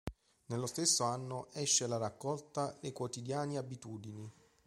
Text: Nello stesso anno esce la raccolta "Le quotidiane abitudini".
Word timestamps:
Nello 0.47 0.65
stesso 0.65 1.03
anno 1.03 1.49
esce 1.51 1.85
la 1.85 1.97
raccolta 1.97 2.75
"Le 2.81 2.91
quotidiane 2.91 3.57
abitudini". 3.57 4.27